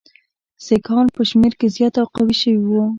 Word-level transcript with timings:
سیکهان 0.65 1.05
په 1.15 1.21
شمېر 1.29 1.53
کې 1.59 1.67
زیات 1.75 1.93
او 2.01 2.07
قوي 2.15 2.35
شوي 2.41 2.63
وو. 2.67 2.83